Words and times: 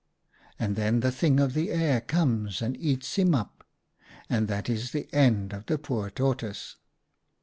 And 0.57 0.75
then 0.75 1.01
the 1.01 1.11
Thing 1.11 1.39
of 1.39 1.53
the 1.53 1.69
Air 1.69 2.01
comes 2.01 2.63
and 2.63 2.75
eats 2.77 3.17
him 3.19 3.35
up, 3.35 3.63
and 4.31 4.47
that 4.47 4.67
is 4.67 4.93
the 4.93 5.07
end 5.13 5.53
of 5.53 5.67
the 5.67 5.77
poor 5.77 6.09
Tortoise. 6.09 6.77